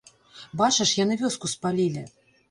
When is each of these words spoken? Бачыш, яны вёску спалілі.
Бачыш, 0.61 0.93
яны 0.99 1.17
вёску 1.23 1.51
спалілі. 1.51 2.03